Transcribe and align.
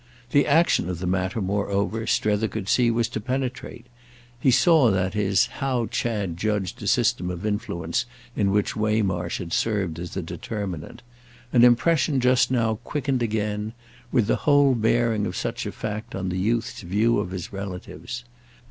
The 0.31 0.47
action 0.47 0.89
of 0.89 0.97
the 0.97 1.05
matter, 1.05 1.41
moreover, 1.43 2.07
Strether 2.07 2.47
could 2.47 2.67
see, 2.67 2.89
was 2.89 3.07
to 3.09 3.21
penetrate; 3.21 3.85
he 4.39 4.49
saw 4.49 4.89
that 4.89 5.15
is, 5.15 5.45
how 5.45 5.85
Chad 5.91 6.37
judged 6.37 6.81
a 6.81 6.87
system 6.87 7.29
of 7.29 7.45
influence 7.45 8.07
in 8.35 8.49
which 8.49 8.75
Waymarsh 8.75 9.37
had 9.37 9.53
served 9.53 9.99
as 9.99 10.17
a 10.17 10.23
determinant—an 10.23 11.63
impression 11.63 12.19
just 12.19 12.49
now 12.49 12.79
quickened 12.83 13.21
again; 13.21 13.73
with 14.11 14.25
the 14.25 14.37
whole 14.37 14.73
bearing 14.73 15.27
of 15.27 15.35
such 15.37 15.67
a 15.67 15.71
fact 15.71 16.15
on 16.15 16.29
the 16.29 16.39
youth's 16.39 16.81
view 16.81 17.19
of 17.19 17.29
his 17.29 17.53
relatives. 17.53 18.23